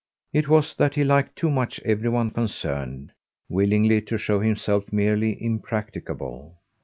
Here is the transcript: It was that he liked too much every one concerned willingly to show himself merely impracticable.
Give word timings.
It 0.33 0.47
was 0.49 0.73
that 0.77 0.95
he 0.95 1.03
liked 1.03 1.35
too 1.35 1.51
much 1.51 1.79
every 1.81 2.09
one 2.09 2.31
concerned 2.31 3.11
willingly 3.49 4.01
to 4.01 4.17
show 4.17 4.39
himself 4.39 4.91
merely 4.91 5.37
impracticable. 5.39 6.57